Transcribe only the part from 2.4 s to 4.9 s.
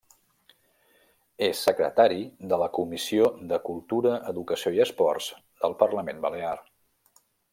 de la comissió de cultura, educació i